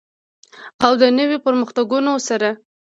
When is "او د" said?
0.85-1.03